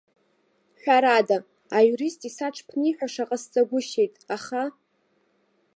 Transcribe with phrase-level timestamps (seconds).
[0.81, 1.37] Ҳәар ада,
[1.77, 4.63] аиурист исаҽԥниҳәаша ҟасҵагәышьеит, аха.